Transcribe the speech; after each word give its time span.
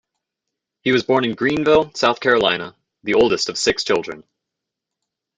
He 0.81 0.91
was 0.91 1.03
born 1.03 1.25
in 1.25 1.35
Greenville, 1.35 1.93
South 1.93 2.19
Carolina, 2.19 2.75
the 3.03 3.13
oldest 3.13 3.49
of 3.49 3.57
six 3.59 3.83
children. 3.83 4.23